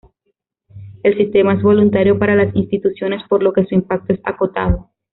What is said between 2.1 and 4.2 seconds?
para las instituciones por lo que su impacto es